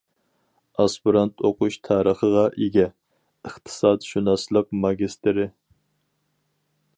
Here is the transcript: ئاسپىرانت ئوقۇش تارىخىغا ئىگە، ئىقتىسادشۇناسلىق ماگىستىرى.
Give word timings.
ئاسپىرانت 0.83 1.43
ئوقۇش 1.49 1.77
تارىخىغا 1.87 2.45
ئىگە، 2.63 2.87
ئىقتىسادشۇناسلىق 3.51 4.73
ماگىستىرى. 4.87 5.47